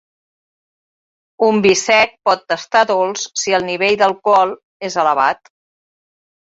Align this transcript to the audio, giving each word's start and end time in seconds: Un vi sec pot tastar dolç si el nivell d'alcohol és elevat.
Un 1.49 1.61
vi 1.67 1.75
sec 1.83 2.17
pot 2.29 2.41
tastar 2.55 2.83
dolç 2.95 3.29
si 3.43 3.57
el 3.59 3.69
nivell 3.71 4.01
d'alcohol 4.05 4.59
és 4.91 5.01
elevat. 5.07 5.55